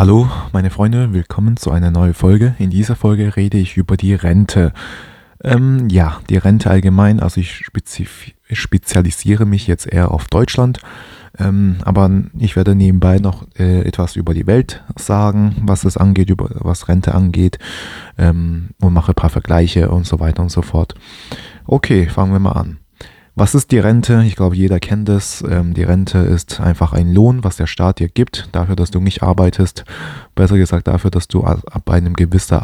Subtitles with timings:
[0.00, 2.54] Hallo, meine Freunde, willkommen zu einer neuen Folge.
[2.58, 4.72] In dieser Folge rede ich über die Rente.
[5.44, 7.66] Ähm, ja, die Rente allgemein, also ich
[8.50, 10.78] spezialisiere mich jetzt eher auf Deutschland,
[11.38, 16.30] ähm, aber ich werde nebenbei noch äh, etwas über die Welt sagen, was es angeht,
[16.30, 17.58] über was Rente angeht
[18.16, 20.94] ähm, und mache ein paar Vergleiche und so weiter und so fort.
[21.66, 22.79] Okay, fangen wir mal an.
[23.40, 24.22] Was ist die Rente?
[24.26, 25.40] Ich glaube, jeder kennt es.
[25.40, 29.00] Ähm, die Rente ist einfach ein Lohn, was der Staat dir gibt, dafür, dass du
[29.00, 29.86] nicht arbeitest.
[30.34, 32.60] Besser gesagt, dafür, dass du ab einem gewissen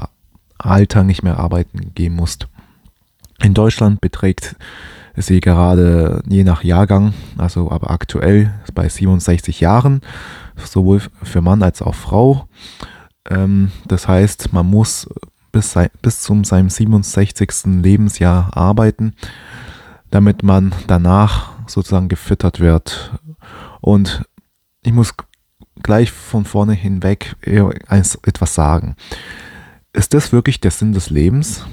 [0.59, 2.49] Alter nicht mehr arbeiten gehen musst.
[3.43, 4.55] In Deutschland beträgt
[5.17, 10.03] sie gerade je nach Jahrgang, also aber aktuell bei 67 Jahren,
[10.63, 12.49] sowohl für Mann als auch Frau.
[13.31, 15.09] Ähm, das heißt, man muss
[15.53, 17.81] bis, bis zum seinem 67.
[17.83, 19.15] Lebensjahr arbeiten
[20.11, 23.13] damit man danach sozusagen gefüttert wird.
[23.81, 24.25] Und
[24.83, 25.15] ich muss
[25.83, 28.97] gleich von vorne hinweg etwas sagen.
[29.93, 31.65] Ist das wirklich der Sinn des Lebens,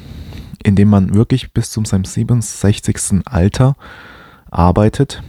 [0.64, 3.22] in dem man wirklich bis zum seinem 67.
[3.25, 3.75] Alter
[4.50, 5.23] arbeitet,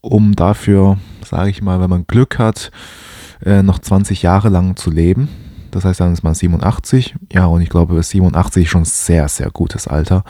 [0.00, 2.70] um dafür, sage ich mal, wenn man Glück hat,
[3.44, 5.28] äh, noch 20 Jahre lang zu leben?
[5.70, 7.16] Das heißt, dann ist man 87.
[7.32, 10.24] Ja, und ich glaube, 87 ist schon sehr, sehr gutes Alter.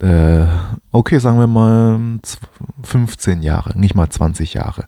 [0.00, 0.46] Äh,
[0.92, 2.20] okay, sagen wir mal
[2.82, 4.86] 15 Jahre, nicht mal 20 Jahre.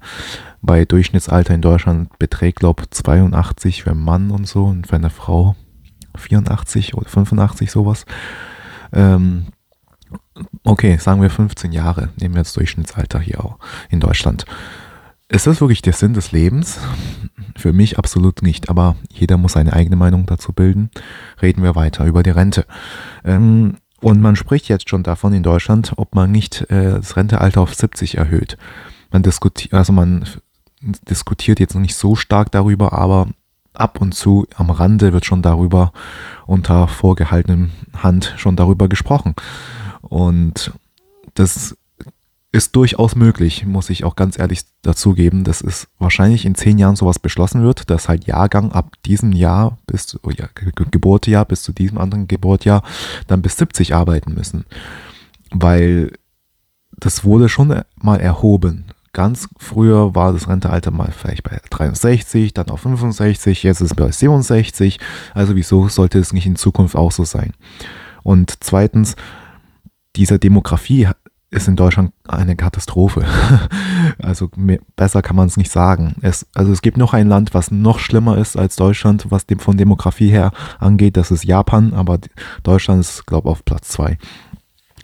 [0.63, 4.97] Bei Durchschnittsalter in Deutschland beträgt, glaube ich, 82 für einen Mann und so und für
[4.97, 5.57] eine Frau
[6.17, 8.05] 84 oder 85 sowas.
[8.93, 9.47] Ähm,
[10.65, 14.45] okay, sagen wir 15 Jahre, nehmen wir jetzt Durchschnittsalter hier auch in Deutschland.
[15.29, 16.81] Ist das wirklich der Sinn des Lebens?
[17.57, 20.91] Für mich absolut nicht, aber jeder muss seine eigene Meinung dazu bilden.
[21.41, 22.67] Reden wir weiter über die Rente.
[23.25, 27.61] Ähm, und man spricht jetzt schon davon in Deutschland, ob man nicht äh, das Rentealter
[27.61, 28.57] auf 70 erhöht.
[29.11, 30.27] Man diskutiert, also man
[30.81, 33.29] diskutiert jetzt noch nicht so stark darüber, aber
[33.75, 35.93] ab und zu am Rande wird schon darüber
[36.47, 39.35] unter vorgehaltenem Hand schon darüber gesprochen.
[40.03, 40.73] Und
[41.35, 41.77] das
[42.53, 46.97] ist durchaus möglich, muss ich auch ganz ehrlich dazugeben, dass es wahrscheinlich in zehn Jahren
[46.97, 50.49] sowas beschlossen wird, dass halt Jahrgang ab diesem Jahr bis zu, oh ja,
[50.91, 52.83] Geburtsjahr bis zu diesem anderen Geburtsjahr
[53.29, 54.65] dann bis 70 arbeiten müssen.
[55.53, 56.13] Weil
[56.99, 58.87] das wurde schon mal erhoben.
[59.13, 63.97] Ganz früher war das Rentealter mal vielleicht bei 63, dann auf 65, jetzt ist es
[63.97, 64.99] bei 67.
[65.35, 67.53] Also wieso sollte es nicht in Zukunft auch so sein?
[68.23, 69.17] Und zweitens,
[70.17, 71.09] diese Demografie
[71.51, 73.25] ist in Deutschland eine Katastrophe.
[74.19, 76.15] also mehr, besser kann man es nicht sagen.
[76.23, 79.59] Es, also es gibt noch ein Land, was noch schlimmer ist als Deutschland, was dem,
[79.59, 81.17] von Demografie her angeht.
[81.17, 82.19] Das ist Japan, aber
[82.63, 84.17] Deutschland ist, glaube ich, auf Platz zwei.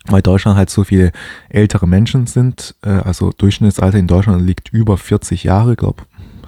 [0.08, 1.10] Weil Deutschland halt so viele
[1.48, 2.76] ältere Menschen sind.
[2.82, 6.04] Äh, also Durchschnittsalter in Deutschland liegt über 40 Jahre, glaube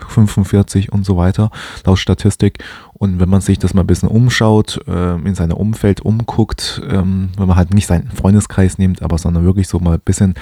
[0.07, 1.51] 45 und so weiter,
[1.85, 2.65] laut Statistik.
[2.95, 7.31] Und wenn man sich das mal ein bisschen umschaut, äh, in seinem Umfeld umguckt, ähm,
[7.37, 10.35] wenn man halt nicht seinen Freundeskreis nimmt, aber sondern wirklich so mal ein bisschen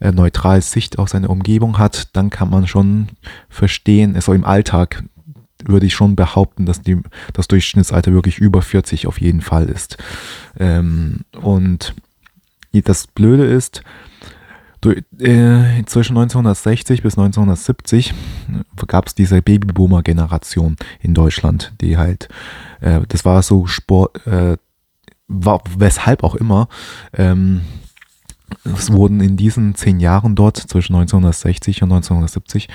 [0.00, 3.08] äh, neutral Sicht auf seine Umgebung hat, dann kann man schon
[3.48, 5.04] verstehen, so im Alltag
[5.64, 7.00] würde ich schon behaupten, dass die,
[7.32, 9.96] das Durchschnittsalter wirklich über 40 auf jeden Fall ist.
[10.58, 11.94] Ähm, und
[12.72, 13.82] das Blöde ist,
[15.86, 18.14] zwischen 1960 bis 1970
[18.86, 22.28] gab es diese Babyboomer-Generation in Deutschland, die halt,
[22.80, 24.56] äh, das war so Sport, äh,
[25.26, 26.68] war, weshalb auch immer,
[27.14, 27.62] ähm,
[28.64, 32.68] es wurden in diesen zehn Jahren dort zwischen 1960 und 1970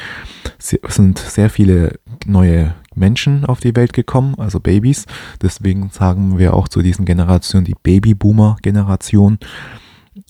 [0.58, 5.06] sind sehr viele neue Menschen auf die Welt gekommen, also Babys.
[5.42, 9.40] Deswegen sagen wir auch zu diesen Generationen die Babyboomer-Generation.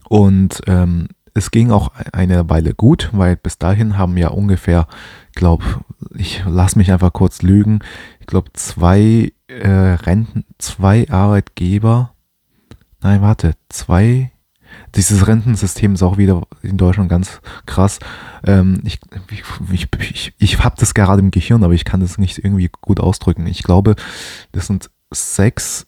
[0.07, 4.87] Und ähm, es ging auch eine Weile gut, weil bis dahin haben ja ungefähr,
[5.33, 5.63] glaube
[6.15, 7.79] ich, lass mich einfach kurz lügen,
[8.19, 12.13] ich glaube zwei äh, Renten, zwei Arbeitgeber,
[13.01, 14.31] nein, warte, zwei,
[14.95, 17.99] dieses Rentensystem ist auch wieder in Deutschland ganz krass.
[18.45, 18.99] Ähm, ich
[19.31, 22.99] ich, ich, ich, habe das gerade im Gehirn, aber ich kann das nicht irgendwie gut
[22.99, 23.47] ausdrücken.
[23.47, 23.95] Ich glaube,
[24.51, 25.87] das sind sechs,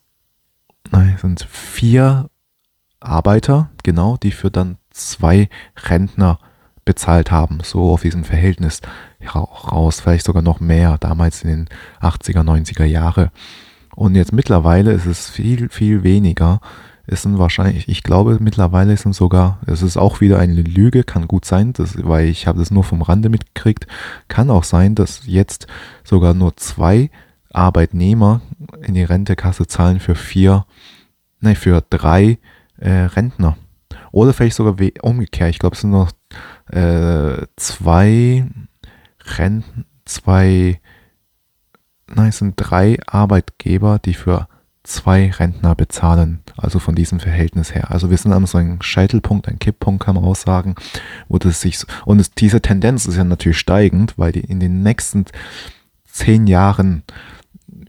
[0.89, 2.30] nein, sind vier
[3.01, 5.49] Arbeiter, genau, die für dann zwei
[5.89, 6.39] Rentner
[6.85, 8.81] bezahlt haben, so auf diesem Verhältnis
[9.35, 11.69] raus, vielleicht sogar noch mehr, damals in den
[12.01, 13.31] 80er, 90er Jahre.
[13.95, 16.59] Und jetzt mittlerweile ist es viel, viel weniger.
[17.05, 21.27] Es sind wahrscheinlich, ich glaube mittlerweile sind sogar, es ist auch wieder eine Lüge, kann
[21.27, 23.87] gut sein, das, weil ich habe das nur vom Rande mitgekriegt,
[24.27, 25.67] kann auch sein, dass jetzt
[26.03, 27.09] sogar nur zwei
[27.51, 28.41] Arbeitnehmer
[28.81, 30.65] in die Rentekasse zahlen für vier,
[31.41, 32.37] nein, für drei
[32.89, 33.57] Rentner.
[34.11, 35.51] Oder vielleicht sogar umgekehrt.
[35.51, 36.11] Ich glaube, es sind noch
[36.71, 38.45] äh, zwei
[39.37, 40.79] Renten, zwei,
[42.13, 44.47] nein, es sind drei Arbeitgeber, die für
[44.83, 47.91] zwei Rentner bezahlen, also von diesem Verhältnis her.
[47.91, 50.75] Also wir sind an so einem Scheitelpunkt, ein Kipppunkt kann man auch sagen,
[51.27, 54.81] wo das sich, und es, diese Tendenz ist ja natürlich steigend, weil die in den
[54.81, 55.25] nächsten
[56.05, 57.03] zehn Jahren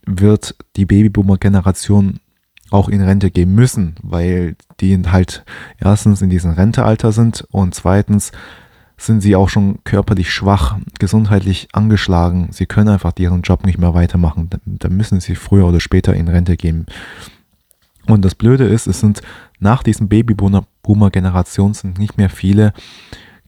[0.04, 2.20] wird die Babyboomer-Generation
[2.72, 5.44] auch in Rente gehen müssen, weil die halt
[5.78, 8.32] erstens in diesem Rentealter sind und zweitens
[8.96, 12.48] sind sie auch schon körperlich schwach, gesundheitlich angeschlagen.
[12.52, 14.48] Sie können einfach ihren Job nicht mehr weitermachen.
[14.64, 16.86] Da müssen sie früher oder später in Rente gehen.
[18.06, 19.22] Und das Blöde ist, es sind
[19.58, 22.72] nach diesem Babyboomer-Generation sind nicht mehr viele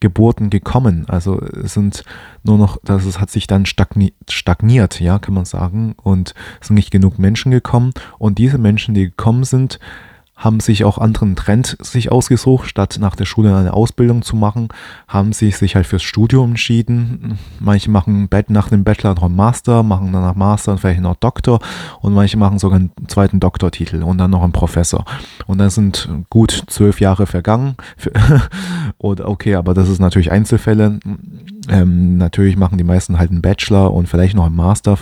[0.04, 1.06] Geburten gekommen.
[1.08, 2.04] Also es sind
[2.42, 5.94] nur noch, das hat sich dann stagniert, ja, kann man sagen.
[5.96, 7.92] Und es sind nicht genug Menschen gekommen.
[8.18, 9.78] Und diese Menschen, die gekommen sind,
[10.36, 14.68] haben sich auch anderen Trend sich ausgesucht, statt nach der Schule eine Ausbildung zu machen,
[15.06, 17.38] haben sie sich halt fürs Studium entschieden.
[17.60, 21.60] Manche machen nach dem Bachelor noch einen Master, machen dann nach Master vielleicht noch Doktor
[22.00, 25.04] und manche machen sogar einen zweiten Doktortitel und dann noch einen Professor.
[25.46, 27.76] Und dann sind gut zwölf Jahre vergangen.
[28.98, 30.98] Oder okay, aber das ist natürlich Einzelfälle.
[31.68, 34.98] Ähm, natürlich machen die meisten halt einen Bachelor und vielleicht noch einen Master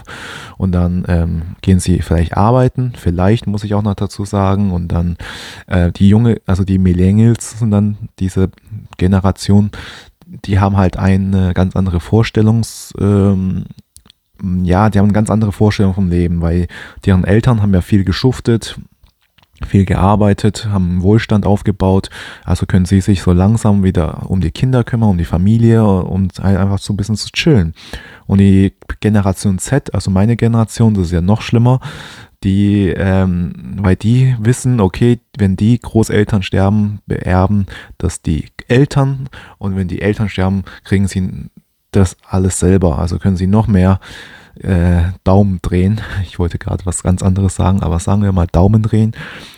[0.59, 4.89] und dann ähm, gehen sie vielleicht arbeiten, vielleicht muss ich auch noch dazu sagen und
[4.89, 5.17] dann
[5.67, 8.51] äh, die junge, also die Millennials sind dann diese
[8.97, 9.71] Generation,
[10.27, 13.65] die haben halt eine ganz andere Vorstellungs, ähm,
[14.63, 16.67] ja, die haben eine ganz andere Vorstellung vom Leben, weil
[17.07, 18.79] deren Eltern haben ja viel geschuftet,
[19.67, 22.11] viel gearbeitet, haben Wohlstand aufgebaut,
[22.45, 26.39] also können sie sich so langsam wieder um die Kinder kümmern, um die Familie und
[26.39, 27.75] halt einfach so ein bisschen zu chillen.
[28.27, 31.81] Und die Generation Z, also meine Generation, das ist ja noch schlimmer,
[32.45, 37.67] die, ähm, weil die wissen, okay, wenn die Großeltern sterben, beerben
[37.99, 39.29] das die Eltern.
[39.59, 41.51] Und wenn die Eltern sterben, kriegen sie
[41.93, 44.01] das alles selber, also können sie noch mehr
[44.61, 46.01] äh, Daumen drehen.
[46.23, 49.13] Ich wollte gerade was ganz anderes sagen, aber sagen wir mal Daumen drehen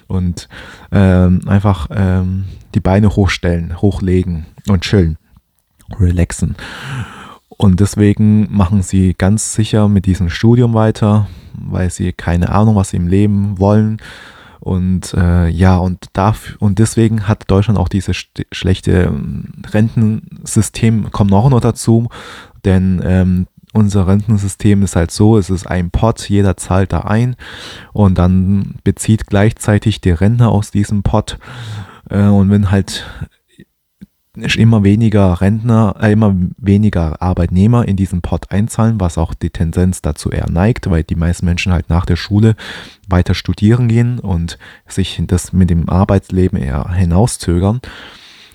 [0.09, 0.49] und
[0.93, 2.45] ähm, einfach ähm,
[2.75, 5.19] die Beine hochstellen, hochlegen und chillen,
[5.99, 6.57] relaxen.
[7.49, 12.91] Und deswegen machen sie ganz sicher mit diesem Studium weiter, weil sie keine Ahnung, was
[12.91, 13.99] sie im Leben wollen.
[14.61, 18.17] Und äh, ja, und, dafür, und deswegen hat Deutschland auch dieses
[18.51, 22.09] schlechte ähm, Rentensystem, kommt auch noch dazu,
[22.65, 27.37] denn ähm, unser Rentensystem ist halt so, es ist ein Pot, jeder zahlt da ein
[27.93, 31.39] und dann bezieht gleichzeitig der Rentner aus diesem Pot.
[32.09, 33.05] Äh, und wenn halt
[34.57, 40.03] immer weniger Rentner, äh, immer weniger Arbeitnehmer in diesen Pot einzahlen, was auch die Tendenz
[40.03, 42.57] dazu eher neigt, weil die meisten Menschen halt nach der Schule
[43.09, 47.81] weiter studieren gehen und sich das mit dem Arbeitsleben eher hinauszögern.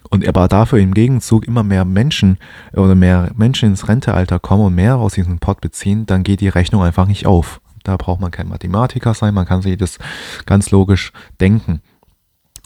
[0.09, 2.37] Und aber dafür im Gegenzug immer mehr Menschen
[2.73, 6.47] oder mehr Menschen ins Rentealter kommen und mehr aus diesem Pot beziehen, dann geht die
[6.49, 7.61] Rechnung einfach nicht auf.
[7.83, 9.99] Da braucht man kein Mathematiker sein, man kann sich das
[10.45, 11.81] ganz logisch denken.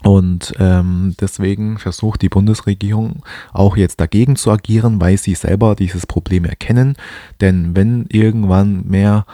[0.02, 3.22] Und ähm, deswegen versucht die Bundesregierung
[3.54, 6.96] auch jetzt dagegen zu agieren, weil sie selber dieses Problem erkennen.
[7.40, 9.24] Denn wenn irgendwann mehr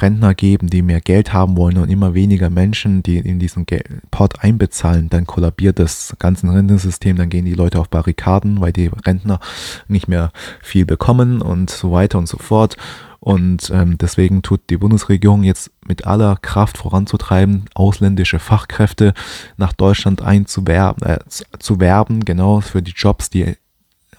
[0.00, 3.66] Rentner geben, die mehr Geld haben wollen und immer weniger Menschen, die in diesen
[4.10, 8.90] Pot einbezahlen, dann kollabiert das ganze Rentensystem, dann gehen die Leute auf Barrikaden, weil die
[9.06, 9.40] Rentner
[9.88, 10.32] nicht mehr
[10.62, 12.76] viel bekommen und so weiter und so fort.
[13.20, 19.12] Und ähm, deswegen tut die Bundesregierung jetzt mit aller Kraft voranzutreiben, ausländische Fachkräfte
[19.58, 23.56] nach Deutschland einzuwerben, äh, zu werben, genau für die Jobs, die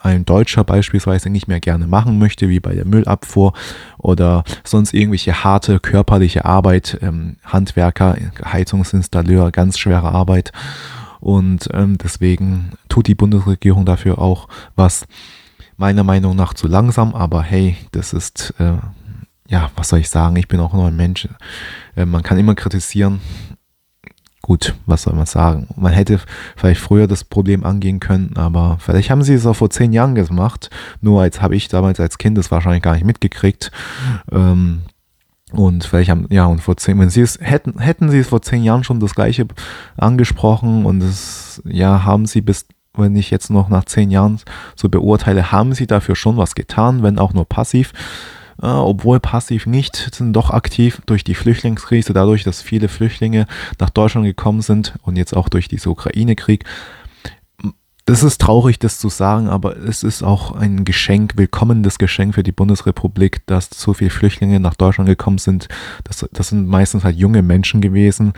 [0.04, 3.54] ein Deutscher beispielsweise nicht mehr gerne machen möchte, wie bei der Müllabfuhr
[3.98, 10.52] oder sonst irgendwelche harte körperliche Arbeit, ähm, Handwerker, Heizungsinstalleur, ganz schwere Arbeit.
[11.20, 15.06] Und ähm, deswegen tut die Bundesregierung dafür auch was
[15.78, 18.74] meiner Meinung nach zu langsam, aber hey, das ist, äh,
[19.48, 21.28] ja, was soll ich sagen, ich bin auch nur ein Mensch.
[21.96, 23.20] Äh, man kann immer kritisieren.
[24.42, 25.68] Gut, was soll man sagen?
[25.76, 26.20] Man hätte
[26.56, 30.16] vielleicht früher das Problem angehen können, aber vielleicht haben sie es auch vor zehn Jahren
[30.16, 30.70] gemacht.
[31.00, 33.72] Nur als habe ich damals als Kind das wahrscheinlich gar nicht mitgekriegt.
[34.32, 34.82] Ähm,
[35.52, 38.42] und vielleicht haben, ja, und vor zehn, wenn sie es hätten, hätten sie es vor
[38.42, 39.46] zehn Jahren schon das Gleiche
[39.98, 44.40] angesprochen und es, ja, haben sie bis wenn ich jetzt noch nach zehn Jahren
[44.76, 47.94] so beurteile, haben sie dafür schon was getan, wenn auch nur passiv.
[48.62, 53.48] Äh, obwohl passiv nicht, sind doch aktiv durch die Flüchtlingskrise, dadurch, dass viele Flüchtlinge
[53.80, 56.66] nach Deutschland gekommen sind und jetzt auch durch diesen Ukraine-Krieg.
[58.06, 62.44] Das ist traurig, das zu sagen, aber es ist auch ein Geschenk, willkommenes Geschenk für
[62.44, 65.68] die Bundesrepublik, dass so viele Flüchtlinge nach Deutschland gekommen sind.
[66.04, 68.34] Das, das sind meistens halt junge Menschen gewesen,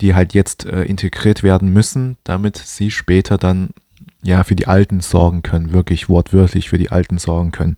[0.00, 3.70] die halt jetzt äh, integriert werden müssen, damit sie später dann
[4.22, 7.76] ja für die Alten sorgen können, wirklich wortwörtlich für die Alten sorgen können.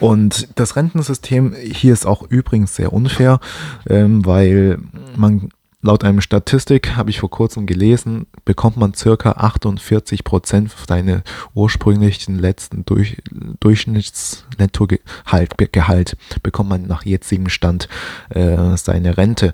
[0.00, 3.40] Und das Rentensystem hier ist auch übrigens sehr unfair,
[3.88, 4.78] ähm, weil
[5.16, 5.50] man
[5.82, 12.38] laut einem Statistik, habe ich vor kurzem gelesen, bekommt man circa 48 Prozent seine ursprünglichen
[12.38, 13.16] letzten durch,
[13.60, 17.88] Durchschnittsnettogehalt Gehalt, bekommt man nach jetzigem Stand
[18.30, 19.52] äh, seine Rente.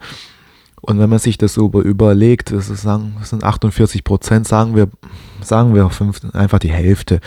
[0.81, 4.77] Und wenn man sich das so überlegt, das, ist, sagen, das sind 48 Prozent, sagen
[4.77, 4.89] wir,
[5.41, 7.21] sagen wir fünf, einfach die Hälfte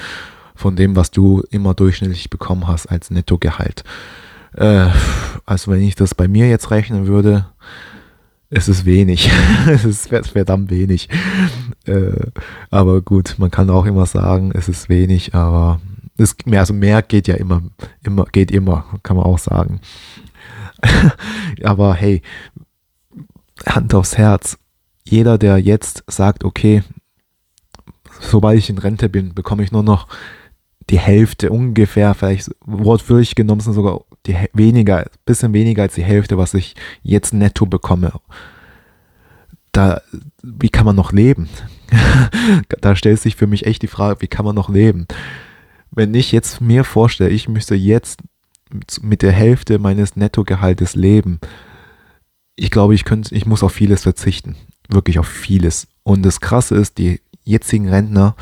[0.61, 3.83] von dem, was du immer durchschnittlich bekommen hast als Nettogehalt.
[4.53, 4.87] Äh,
[5.45, 7.47] also wenn ich das bei mir jetzt rechnen würde,
[8.51, 9.31] es ist wenig.
[9.67, 11.09] es ist verdammt wenig.
[11.85, 12.27] Äh,
[12.69, 15.81] aber gut, man kann auch immer sagen, es ist wenig, aber
[16.17, 17.63] es, mehr, also mehr geht ja immer,
[18.03, 19.81] immer, geht immer, kann man auch sagen.
[21.63, 22.21] aber hey,
[23.65, 24.59] Hand aufs Herz.
[25.03, 26.83] Jeder, der jetzt sagt, okay,
[28.19, 30.07] sobald ich in Rente bin, bekomme ich nur noch
[30.89, 36.37] die Hälfte ungefähr, vielleicht wortwörtlich genommen sind sogar die weniger, bisschen weniger als die Hälfte,
[36.37, 38.13] was ich jetzt netto bekomme.
[39.71, 40.01] Da,
[40.43, 41.49] wie kann man noch leben?
[42.81, 45.07] da stellt sich für mich echt die Frage, wie kann man noch leben?
[45.91, 48.21] Wenn ich jetzt mir vorstelle, ich müsste jetzt
[49.01, 51.39] mit der Hälfte meines Nettogehaltes leben,
[52.55, 54.55] ich glaube, ich könnte, ich muss auf vieles verzichten.
[54.87, 55.87] Wirklich auf vieles.
[56.03, 58.35] Und das Krasse ist, die jetzigen Rentner,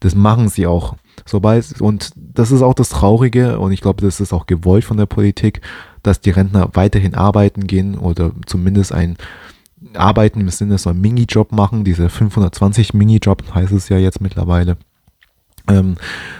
[0.00, 0.96] das machen sie auch.
[1.26, 4.96] Sobald, und das ist auch das Traurige, und ich glaube, das ist auch gewollt von
[4.96, 5.60] der Politik,
[6.02, 9.16] dass die Rentner weiterhin arbeiten gehen oder zumindest ein
[9.94, 14.76] Arbeiten im Sinne so ein Minijob machen, diese 520 Minijob heißt es ja jetzt mittlerweile,
[15.68, 15.96] ähm,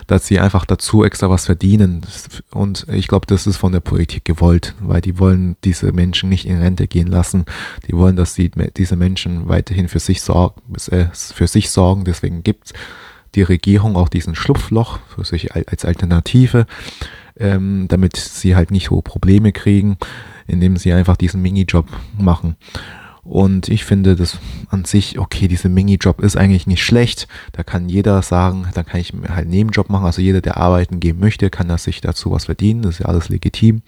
[0.07, 2.03] dass sie einfach dazu extra was verdienen.
[2.51, 6.47] Und ich glaube, das ist von der Politik gewollt, weil die wollen diese Menschen nicht
[6.47, 7.45] in Rente gehen lassen.
[7.87, 12.05] Die wollen, dass sie, diese Menschen weiterhin für sich sorgen, äh, für sich sorgen.
[12.05, 12.73] Deswegen gibt
[13.35, 16.67] die Regierung auch diesen Schlupfloch für sich als Alternative,
[17.37, 19.99] ähm, damit sie halt nicht hohe Probleme kriegen,
[20.47, 21.87] indem sie einfach diesen Minijob
[22.19, 22.57] machen.
[23.25, 24.39] Und ich finde das
[24.69, 27.27] an sich, okay, dieser Minijob ist eigentlich nicht schlecht.
[27.53, 30.05] Da kann jeder sagen, da kann ich halt einen Nebenjob machen.
[30.05, 32.83] Also jeder, der arbeiten gehen möchte, kann das sich dazu was verdienen.
[32.83, 33.81] Das ist ja alles legitim.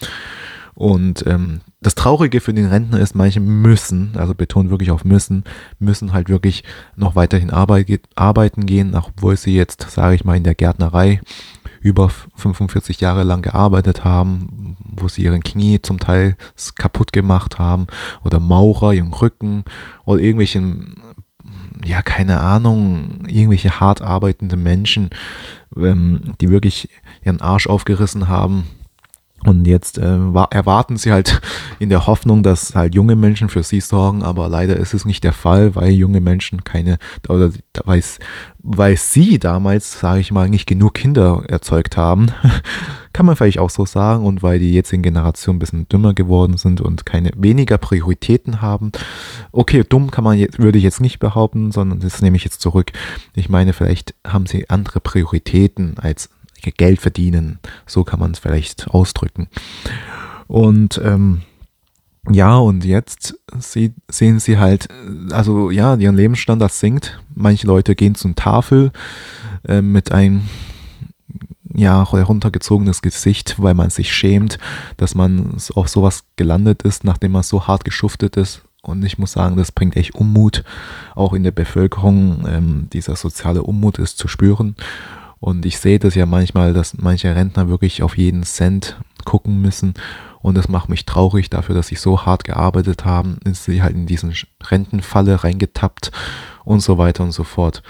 [0.77, 5.43] Und ähm, das Traurige für den Rentner ist, manche müssen, also betonen wirklich auf müssen,
[5.79, 6.65] müssen halt wirklich
[6.97, 11.23] noch weiterhin arbeit, arbeiten gehen, obwohl sie jetzt, sage ich mal, in der Gärtnerei
[11.81, 16.37] über 45 Jahre lang gearbeitet haben, wo sie ihren Knie zum Teil
[16.77, 17.87] kaputt gemacht haben
[18.23, 19.65] oder Maurer, ihren Rücken
[20.05, 21.01] oder irgendwelchen,
[21.87, 25.09] ja, keine Ahnung, irgendwelche hart arbeitende Menschen,
[25.75, 26.91] ähm, die wirklich
[27.25, 28.65] ihren Arsch aufgerissen haben
[29.47, 30.19] und jetzt äh,
[30.51, 31.41] erwarten sie halt
[31.79, 35.23] in der Hoffnung, dass halt junge Menschen für sie sorgen, aber leider ist es nicht
[35.25, 36.99] der Fall, weil junge Menschen keine,
[37.29, 37.51] oder
[37.85, 38.03] weil,
[38.59, 42.33] weil sie damals, sage ich mal, nicht genug Kinder erzeugt haben,
[43.13, 46.57] kann man vielleicht auch so sagen, und weil die jetzigen Generationen ein bisschen dümmer geworden
[46.57, 48.93] sind und keine weniger Prioritäten haben.
[49.53, 52.61] Okay, dumm kann man jetzt, würde ich jetzt nicht behaupten, sondern das nehme ich jetzt
[52.61, 52.93] zurück.
[53.35, 56.31] Ich meine, vielleicht haben sie andere Prioritäten als
[56.73, 57.59] Geld verdienen.
[57.87, 59.49] So kann man es vielleicht ausdrücken.
[60.47, 61.43] Und ähm,
[62.31, 64.89] ja, und jetzt sie, sehen sie halt,
[65.31, 67.21] also ja, ihren Lebensstandard sinkt.
[67.35, 68.91] Manche Leute gehen zum Tafel
[69.67, 70.43] äh, mit einem
[71.75, 74.59] ja, heruntergezogenes Gesicht, weil man sich schämt,
[74.97, 78.63] dass man auf sowas gelandet ist, nachdem man so hart geschuftet ist.
[78.83, 80.65] Und ich muss sagen, das bringt echt Unmut,
[81.15, 82.47] auch in der Bevölkerung.
[82.49, 84.77] Ähm, dieser soziale Unmut ist zu spüren.
[85.47, 89.95] Und ich sehe das ja manchmal, dass manche Rentner wirklich auf jeden Cent gucken müssen.
[90.43, 93.95] Und das macht mich traurig dafür, dass sie so hart gearbeitet haben, ist sie halt
[93.95, 96.11] in diesen Rentenfalle reingetappt
[96.65, 97.85] und so weiter und so fort.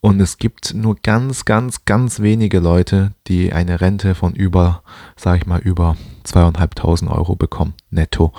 [0.00, 4.84] Und es gibt nur ganz, ganz, ganz wenige Leute, die eine Rente von über,
[5.16, 8.32] sag ich mal, über zweieinhalbtausend Euro bekommen, netto.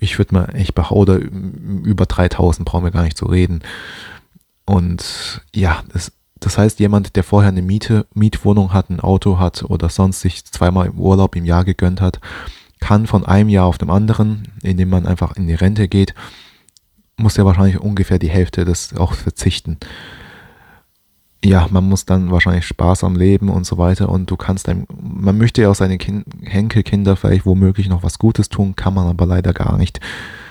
[0.00, 3.60] Ich würde mal, ich behaupte, über 3000 brauchen wir gar nicht zu reden.
[4.64, 6.12] Und ja, das
[6.44, 10.44] das heißt, jemand, der vorher eine Miete, Mietwohnung hat, ein Auto hat oder sonst sich
[10.44, 12.20] zweimal im Urlaub im Jahr gegönnt hat,
[12.80, 16.14] kann von einem Jahr auf dem anderen, indem man einfach in die Rente geht,
[17.16, 19.78] muss ja wahrscheinlich ungefähr die Hälfte des auch verzichten.
[21.42, 24.86] Ja, man muss dann wahrscheinlich Spaß am Leben und so weiter und du kannst einem,
[25.00, 29.06] man möchte ja auch seine kind, Henkelkinder vielleicht womöglich noch was Gutes tun, kann man
[29.06, 29.98] aber leider gar nicht.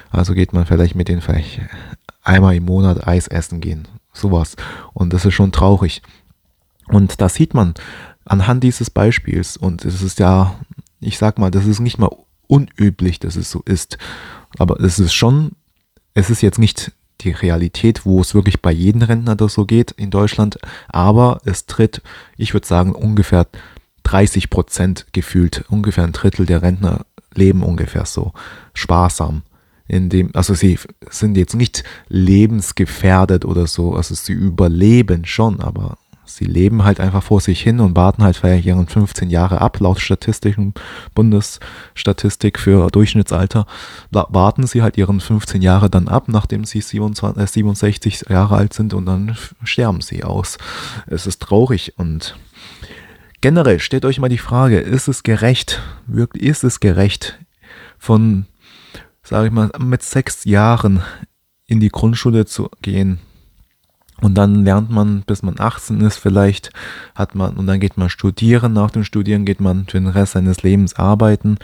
[0.10, 1.62] Also geht man vielleicht mit denen vielleicht
[2.24, 4.56] einmal im Monat Eis essen gehen sowas.
[4.94, 6.02] Und das ist schon traurig.
[6.88, 7.74] Und da sieht man
[8.26, 10.56] anhand dieses Beispiels, und es ist ja,
[11.00, 12.16] ich sag mal, das ist nicht mal
[12.48, 13.98] unüblich, dass es so ist.
[14.58, 15.54] Aber es ist schon,
[16.14, 16.92] es ist jetzt nicht
[17.22, 20.58] die Realität, wo es wirklich bei jedem Rentner das so geht in Deutschland,
[20.90, 22.02] aber es tritt,
[22.38, 23.48] ich würde sagen, ungefähr
[24.04, 28.34] 30 Prozent gefühlt, ungefähr ein Drittel der Rentner leben ungefähr so
[28.74, 29.44] sparsam.
[29.88, 35.98] In dem, also sie sind jetzt nicht lebensgefährdet oder so, also sie überleben schon, aber
[36.26, 39.80] sie leben halt einfach vor sich hin und warten halt vielleicht ihren 15 Jahre ab,
[39.80, 40.74] laut Statistischen,
[41.14, 43.66] Bundesstatistik für Durchschnittsalter,
[44.12, 48.74] warten sie halt ihren 15 Jahre dann ab, nachdem sie 27, äh, 67 Jahre alt
[48.74, 50.58] sind und dann sterben sie aus.
[51.08, 52.36] Es ist traurig und
[53.42, 57.40] generell stellt euch mal die Frage, ist es gerecht, wirklich ist es gerecht,
[58.00, 58.46] von,
[59.34, 61.02] sage ich mal, mit sechs Jahren
[61.66, 63.18] in die Grundschule zu gehen,
[64.22, 66.70] und dann lernt man, bis man 18 ist, vielleicht
[67.16, 68.74] hat man, und dann geht man studieren.
[68.74, 71.58] Nach dem Studieren geht man für den Rest seines Lebens arbeiten.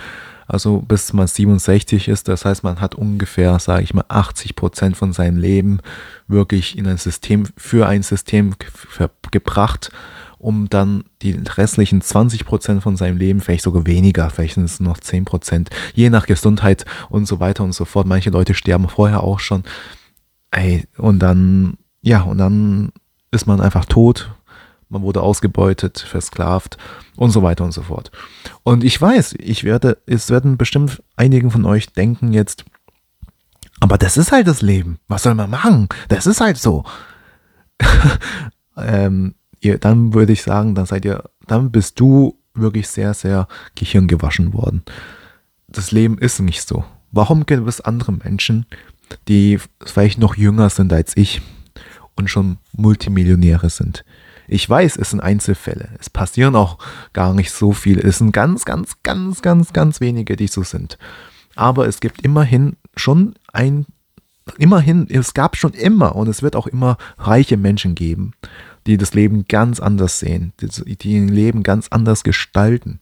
[0.48, 2.28] Also bis man 67 ist.
[2.28, 5.80] Das heißt, man hat ungefähr, sage ich mal, 80 Prozent von seinem Leben
[6.28, 8.56] wirklich in ein System, für ein System
[9.30, 9.92] gebracht,
[10.40, 14.80] um dann die restlichen 20 Prozent von seinem Leben, vielleicht sogar weniger, vielleicht sind es
[14.80, 18.08] noch 10 Prozent, je nach Gesundheit und so weiter und so fort.
[18.08, 19.64] Manche Leute sterben vorher auch schon.
[20.52, 22.92] Ey, und dann ja, und dann
[23.32, 24.32] ist man einfach tot,
[24.90, 26.78] man wurde ausgebeutet, versklavt
[27.16, 28.12] und so weiter und so fort.
[28.64, 32.66] Und ich weiß, ich werde, es werden bestimmt einigen von euch denken jetzt,
[33.80, 35.00] aber das ist halt das Leben.
[35.08, 35.88] Was soll man machen?
[36.08, 36.84] Das ist halt so.
[38.78, 43.48] ähm, ihr, dann würde ich sagen, dann seid ihr, dann bist du wirklich sehr, sehr
[43.76, 44.84] gehirngewaschen worden.
[45.68, 46.84] Das Leben ist nicht so.
[47.12, 48.66] Warum gibt es andere Menschen,
[49.28, 51.42] die vielleicht noch jünger sind als ich,
[52.20, 54.06] und schon Multimillionäre sind.
[54.48, 55.90] Ich weiß, es sind Einzelfälle.
[56.00, 56.78] Es passieren auch
[57.14, 58.02] gar nicht so viele.
[58.02, 60.98] Es sind ganz, ganz, ganz, ganz, ganz wenige, die so sind.
[61.56, 63.86] Aber es gibt immerhin schon ein,
[64.58, 68.34] immerhin, es gab schon immer und es wird auch immer reiche Menschen geben,
[68.88, 73.00] die das Leben ganz anders sehen, die, die ihr Leben ganz anders gestalten.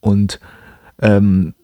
[0.00, 0.40] Und
[1.00, 1.54] ähm,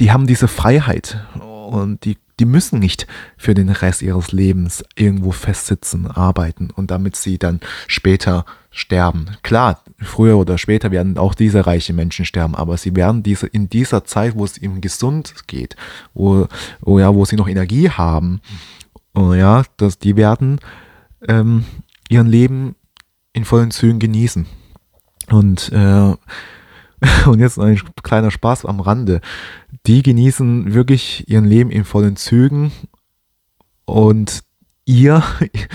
[0.00, 5.30] die haben diese Freiheit und die die müssen nicht für den Rest ihres Lebens irgendwo
[5.30, 9.36] festsitzen, arbeiten und damit sie dann später sterben.
[9.42, 13.68] Klar, früher oder später werden auch diese reichen Menschen sterben, aber sie werden diese in
[13.68, 15.76] dieser Zeit, wo es ihnen gesund geht,
[16.14, 16.48] wo,
[16.80, 18.40] wo ja, wo sie noch Energie haben,
[19.14, 20.58] oh ja, dass die werden
[21.28, 21.64] ähm,
[22.12, 22.76] ihren Leben
[23.32, 24.46] in vollen Zügen genießen.
[25.30, 26.14] Und äh,
[27.26, 29.20] und jetzt ein kleiner Spaß am Rande.
[29.86, 32.72] Die genießen wirklich ihren Leben in vollen Zügen
[33.84, 34.42] und
[34.84, 35.22] ihr,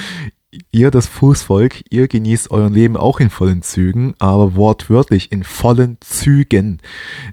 [0.72, 5.98] ihr, das Fußvolk, ihr genießt euren Leben auch in vollen Zügen, aber wortwörtlich in vollen
[6.00, 6.80] Zügen,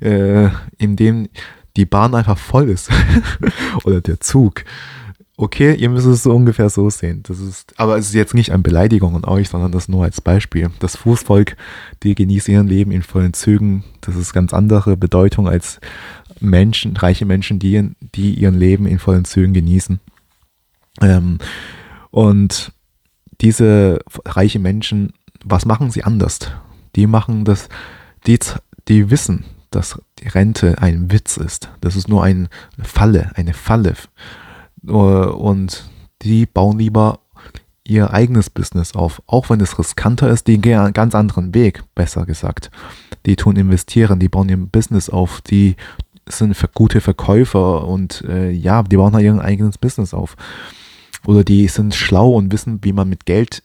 [0.01, 1.29] äh, in dem
[1.77, 2.91] die Bahn einfach voll ist
[3.85, 4.65] oder der Zug
[5.37, 7.23] okay, ihr müsst es so ungefähr so sehen.
[7.25, 10.21] Das ist, aber es ist jetzt nicht eine Beleidigung an euch, sondern das nur als
[10.21, 10.71] Beispiel.
[10.79, 11.57] Das Fußvolk,
[12.03, 13.85] die genießen ihr Leben in vollen Zügen.
[14.01, 15.81] Das ist ganz andere Bedeutung als
[16.41, 19.99] Menschen, reiche Menschen, die, die ihren Leben in vollen Zügen genießen.
[21.01, 21.39] Ähm,
[22.11, 22.73] und
[23.41, 25.13] diese reiche Menschen,
[25.45, 26.39] was machen sie anders?
[26.95, 27.69] Die machen das,
[28.27, 28.39] die,
[28.87, 31.71] die wissen, dass die Rente ein Witz ist.
[31.81, 32.49] Das ist nur eine
[32.81, 33.95] Falle, eine Falle
[34.87, 35.91] und
[36.23, 37.21] die bauen lieber
[37.87, 41.83] ihr eigenes Business auf, auch wenn es riskanter ist, die gehen einen ganz anderen Weg,
[41.95, 42.71] besser gesagt.
[43.27, 45.77] Die tun investieren, die bauen ihr Business auf, die
[46.27, 50.37] sind für gute Verkäufer und äh, ja, die bauen halt ihr eigenes Business auf.
[51.27, 53.63] Oder die sind schlau und wissen, wie man mit Geld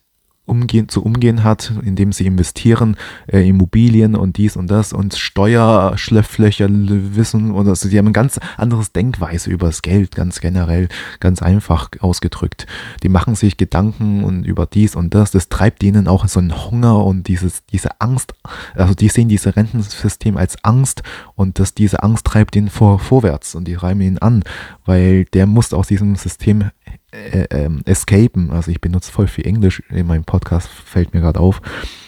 [0.49, 6.67] umgehen, zu umgehen hat, indem sie investieren, äh, Immobilien und dies und das und Steuerschlöfflöcher
[6.69, 11.41] wissen oder also die haben ein ganz anderes Denkweise über das Geld, ganz generell, ganz
[11.41, 12.67] einfach ausgedrückt.
[13.03, 16.65] Die machen sich Gedanken und über dies und das, das treibt ihnen auch so einen
[16.65, 18.33] Hunger und dieses, diese Angst,
[18.75, 21.03] also die sehen dieses Rentensystem als Angst
[21.35, 24.43] und dass diese Angst treibt ihn vor, vorwärts und die reimen ihn an,
[24.85, 26.71] weil der muss aus diesem System
[27.11, 31.39] äh, ähm, escapen, also ich benutze voll viel Englisch in meinem Podcast, fällt mir gerade
[31.39, 31.61] auf,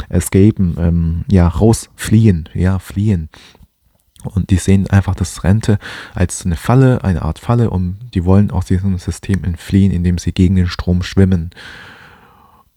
[0.09, 3.29] escapen, ähm, ja, rausfliehen, ja, fliehen.
[4.23, 5.79] Und die sehen einfach das Rente
[6.13, 10.31] als eine Falle, eine Art Falle und die wollen aus diesem System entfliehen, indem sie
[10.31, 11.49] gegen den Strom schwimmen.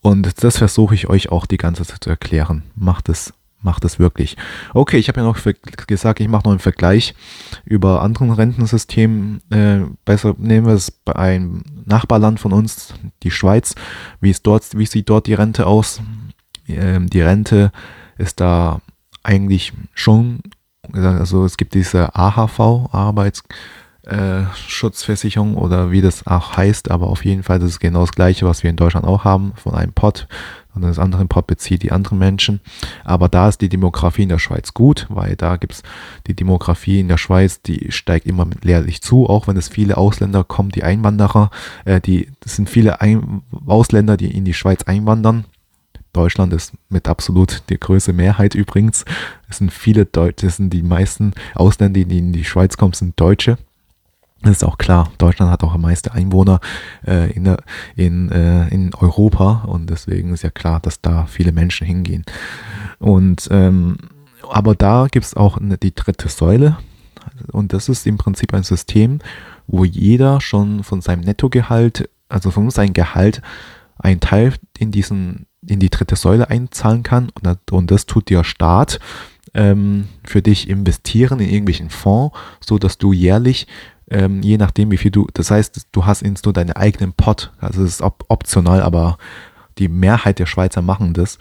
[0.01, 2.63] Und das versuche ich euch auch die ganze Zeit zu erklären.
[2.75, 4.37] Macht es macht es wirklich.
[4.73, 5.39] Okay, ich habe ja noch
[5.87, 7.15] gesagt, ich mache noch einen Vergleich
[7.65, 9.41] über anderen Rentensystemen.
[9.51, 13.75] Äh, besser nehmen wir es bei einem Nachbarland von uns, die Schweiz.
[14.21, 16.01] Wie, ist dort, wie sieht dort die Rente aus?
[16.69, 17.73] Ähm, die Rente
[18.19, 18.81] ist da
[19.23, 20.41] eigentlich schon,
[20.93, 23.43] also es gibt diese AHV, Arbeits,
[24.03, 28.13] äh, Schutzversicherung oder wie das auch heißt, aber auf jeden Fall das ist genau das
[28.13, 30.29] gleiche, was wir in Deutschland auch haben, von einem Pot
[30.75, 32.61] und das andere Pot bezieht die anderen Menschen.
[33.05, 35.83] Aber da ist die Demografie in der Schweiz gut, weil da gibt es
[36.27, 40.45] die Demografie in der Schweiz, die steigt immer lehrlich zu, auch wenn es viele Ausländer
[40.45, 41.51] kommen, die Einwanderer,
[41.85, 45.45] äh, die, das sind viele Ein Ausländer, die in die Schweiz einwandern.
[46.13, 49.05] Deutschland ist mit absolut die größte Mehrheit übrigens.
[49.49, 53.21] Es sind viele Deutsche, es sind die meisten Ausländer, die in die Schweiz kommen, sind
[53.21, 53.59] Deutsche.
[54.45, 56.61] Das ist auch klar, Deutschland hat auch am meisten Einwohner
[57.07, 57.57] äh, in, der,
[57.97, 62.25] in, äh, in Europa und deswegen ist ja klar, dass da viele Menschen hingehen.
[62.99, 63.97] Und ähm,
[64.51, 66.77] aber da gibt es auch eine, die dritte Säule
[67.53, 69.21] und das ist im Prinzip ein System,
[69.67, 73.41] wo jeder schon von seinem Nettogehalt, also von seinem Gehalt,
[73.99, 78.29] einen Teil in diesen in die dritte Säule einzahlen kann und das, und das tut
[78.29, 79.01] der Staat
[79.55, 83.67] ähm, für dich investieren in irgendwelchen Fonds, so dass du jährlich
[84.11, 87.53] ähm, je nachdem, wie viel du, das heißt, du hast ins nur deinen eigenen Pot,
[87.59, 89.19] also es ist op optional, aber
[89.79, 91.39] die Mehrheit der Schweizer machen das.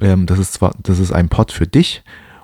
[0.00, 2.02] Ähm, das ist zwar, das ist ein Pot für dich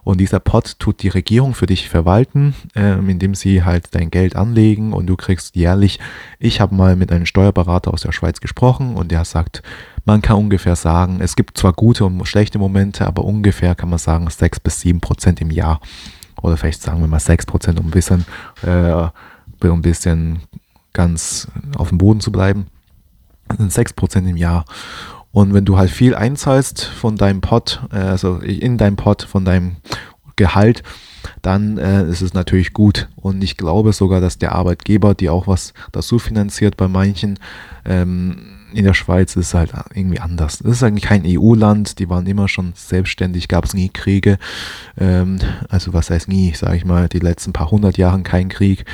[0.08, 4.36] und dieser Pot tut die Regierung für dich verwalten, ähm, indem sie halt dein Geld
[4.36, 6.00] anlegen und du kriegst jährlich,
[6.38, 9.62] ich habe mal mit einem Steuerberater aus der Schweiz gesprochen und der sagt,
[10.06, 13.98] man kann ungefähr sagen, es gibt zwar gute und schlechte Momente, aber ungefähr kann man
[13.98, 15.78] sagen, 6 bis 7 Prozent im Jahr.
[16.40, 18.24] Oder vielleicht sagen wir mal 6 Prozent, um ein bisschen
[18.62, 19.08] äh,
[19.62, 20.40] ein bisschen
[20.92, 22.66] ganz auf dem Boden zu bleiben,
[23.56, 24.64] sind 6% im Jahr.
[25.30, 29.44] Und wenn du halt viel einzahlst von deinem Pot, äh, also in deinem Pot, von
[29.44, 29.76] deinem
[30.36, 30.82] Gehalt,
[31.42, 33.08] dann äh, ist es natürlich gut.
[33.16, 37.38] Und ich glaube sogar, dass der Arbeitgeber dir auch was dazu finanziert bei manchen.
[37.84, 40.60] Ähm, in der Schweiz ist es halt irgendwie anders.
[40.60, 44.38] Es ist eigentlich kein EU-Land, die waren immer schon selbstständig, gab es nie Kriege.
[44.96, 48.84] Ähm, also was heißt nie, sage ich mal, die letzten paar hundert Jahren kein Krieg.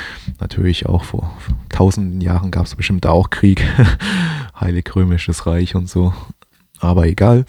[0.40, 1.36] Natürlich auch vor
[1.68, 3.64] tausenden Jahren gab es bestimmt auch Krieg.
[4.60, 6.14] Heilig Römisches Reich und so.
[6.80, 7.44] Aber egal.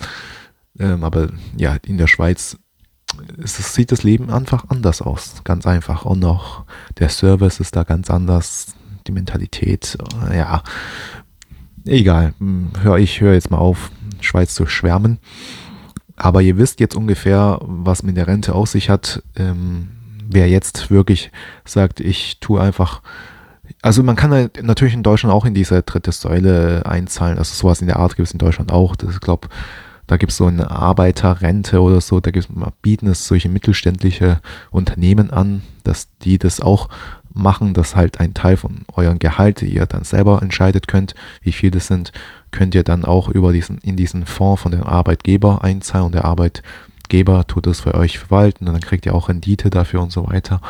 [0.80, 2.58] Ähm, aber ja, in der Schweiz
[3.42, 5.42] es, sieht das Leben einfach anders aus.
[5.44, 6.06] Ganz einfach.
[6.06, 6.66] Und auch
[7.00, 8.74] der Service ist da ganz anders.
[9.08, 9.98] Die Mentalität,
[10.34, 10.64] ja,
[11.86, 15.20] egal, hm, hör, ich höre jetzt mal auf, Schweiz zu schwärmen.
[16.18, 19.22] Aber ihr wisst jetzt ungefähr, was mit der Rente auf sich hat.
[19.36, 19.90] Ähm,
[20.28, 21.32] wer jetzt wirklich
[21.66, 23.02] sagt, ich tue einfach,
[23.82, 27.38] also man kann halt natürlich in Deutschland auch in diese dritte Säule einzahlen.
[27.38, 28.96] Also sowas in der Art gibt es in Deutschland auch.
[28.96, 29.50] Das, ich glaube,
[30.08, 32.20] da gibt es so eine Arbeiterrente oder so.
[32.20, 32.50] Da gibt's,
[32.82, 34.40] bieten es solche mittelständliche
[34.72, 36.90] Unternehmen an, dass die das auch
[37.36, 41.52] machen, dass halt ein Teil von eurem Gehalt, die ihr dann selber entscheidet könnt, wie
[41.52, 42.12] viel das sind,
[42.52, 46.26] könnt ihr dann auch über diesen, in diesen Fonds von dem Arbeitgeber einzahlen und der
[46.26, 50.28] Arbeitgeber tut es für euch verwalten und dann kriegt ihr auch Rendite dafür und so
[50.28, 50.62] weiter.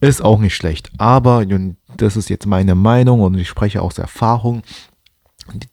[0.00, 1.44] Ist auch nicht schlecht, aber
[1.96, 4.62] das ist jetzt meine Meinung und ich spreche aus Erfahrung.
[5.54, 5.68] Die,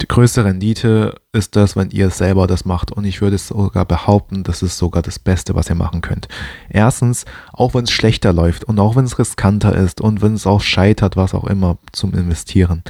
[0.00, 2.92] die, größte Rendite ist das, wenn ihr selber das macht.
[2.92, 6.28] Und ich würde sogar behaupten, das ist sogar das Beste, was ihr machen könnt.
[6.68, 10.46] Erstens, auch wenn es schlechter läuft und auch wenn es riskanter ist und wenn es
[10.46, 12.82] auch scheitert, was auch immer zum Investieren.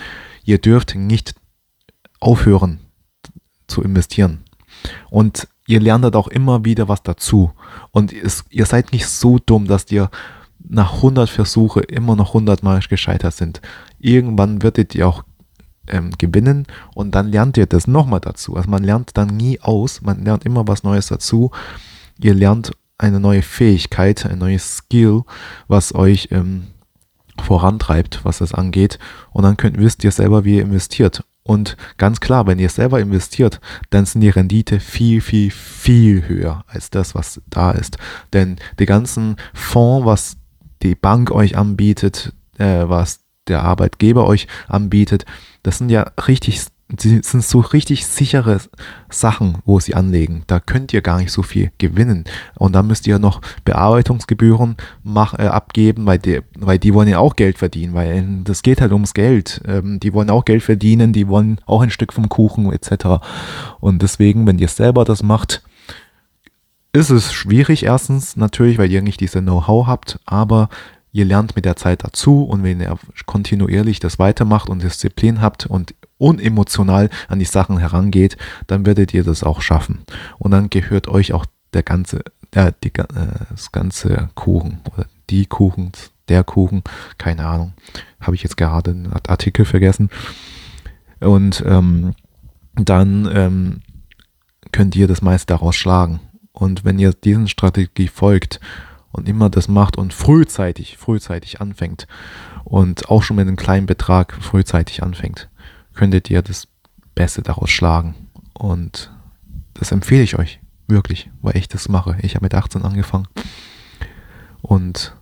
[0.45, 1.35] Ihr dürft nicht
[2.21, 2.81] aufhören
[3.67, 4.45] zu investieren.
[5.11, 7.53] Und ihr lernt auch immer wieder was dazu.
[7.91, 10.11] Und es, ihr seid nicht so dumm, dass ihr
[10.59, 13.61] nach 100 Versuche immer noch 100 Mal gescheitert sind.
[13.99, 15.25] Irgendwann werdet ihr auch
[15.89, 18.57] ähm, gewinnen und dann lernt ihr das nochmal dazu.
[18.57, 21.51] Also man lernt dann nie aus, man lernt immer was Neues dazu.
[22.21, 25.23] Ihr lernt eine neue Fähigkeit, ein neues Skill,
[25.67, 26.69] was euch ähm,
[27.41, 28.99] vorantreibt, was das angeht.
[29.33, 31.25] Und dann könnt, wisst ihr selber, wie ihr investiert.
[31.45, 36.65] Und ganz klar, wenn ihr selber investiert, dann sind die Rendite viel, viel, viel höher
[36.69, 37.99] als das, was da ist.
[38.33, 40.37] Denn die ganzen Fonds, was
[40.83, 45.25] die Bank euch anbietet, äh, was der Arbeitgeber euch anbietet,
[45.63, 46.63] das sind ja richtig,
[46.99, 48.61] sind so richtig sichere
[49.11, 50.45] Sachen, wo sie anlegen.
[50.47, 52.25] Da könnt ihr gar nicht so viel gewinnen.
[52.57, 57.19] Und dann müsst ihr noch Bearbeitungsgebühren mach, äh, abgeben, weil die, weil die wollen ja
[57.19, 59.63] auch Geld verdienen, weil das geht halt ums Geld.
[59.67, 63.25] Ähm, die wollen auch Geld verdienen, die wollen auch ein Stück vom Kuchen etc.
[63.81, 65.63] Und deswegen, wenn ihr selber das macht,
[66.93, 70.69] ist es schwierig erstens natürlich, weil ihr nicht diese Know-how habt, aber
[71.13, 75.67] ihr lernt mit der Zeit dazu und wenn ihr kontinuierlich das weitermacht und Disziplin habt
[75.67, 80.01] und unemotional an die Sachen herangeht, dann werdet ihr das auch schaffen.
[80.39, 82.23] Und dann gehört euch auch der ganze,
[82.53, 83.05] äh, die, äh,
[83.51, 85.93] das ganze Kuchen oder die Kuchen,
[86.29, 86.83] der Kuchen,
[87.19, 87.75] keine Ahnung,
[88.21, 90.11] habe ich jetzt gerade einen Artikel vergessen.
[91.21, 92.15] Und ähm,
[92.75, 93.83] dann ähm,
[94.71, 96.21] könnt ihr das meiste daraus schlagen.
[96.53, 98.61] Und wenn ihr diesen Strategie folgt
[99.13, 102.07] und immer das macht und frühzeitig, frühzeitig anfängt
[102.65, 105.49] und auch schon mit einem kleinen Betrag frühzeitig anfängt,
[105.95, 106.69] könntet ihr das
[107.15, 108.15] Beste daraus schlagen.
[108.55, 109.13] Und
[109.75, 112.17] das empfehle ich euch wirklich, weil ich das mache.
[112.23, 113.29] Ich habe mit 18 angefangen
[114.63, 115.15] und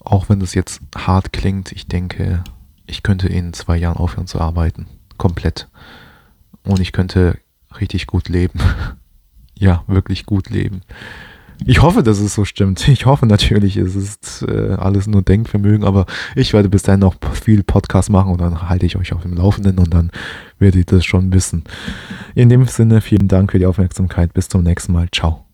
[0.00, 2.42] auch wenn das jetzt hart klingt, ich denke,
[2.86, 4.86] ich könnte in zwei Jahren aufhören zu arbeiten.
[5.16, 5.68] Komplett.
[6.64, 7.38] Und ich könnte
[7.78, 8.60] richtig gut leben.
[9.54, 10.82] ja, wirklich gut leben.
[11.64, 12.86] Ich hoffe, dass es so stimmt.
[12.92, 17.16] Ich hoffe natürlich, es ist äh, alles nur Denkvermögen, aber ich werde bis dahin noch
[17.32, 20.10] viel Podcast machen und dann halte ich euch auf dem Laufenden und dann
[20.58, 21.64] werdet ihr das schon wissen.
[22.34, 24.34] In dem Sinne, vielen Dank für die Aufmerksamkeit.
[24.34, 25.08] Bis zum nächsten Mal.
[25.10, 25.51] Ciao.